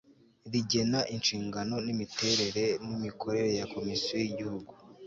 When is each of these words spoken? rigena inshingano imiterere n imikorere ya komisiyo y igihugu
rigena 0.51 0.99
inshingano 1.15 1.75
imiterere 1.91 2.63
n 2.85 2.87
imikorere 2.97 3.49
ya 3.59 3.65
komisiyo 3.73 4.15
y 4.21 4.27
igihugu 4.31 4.71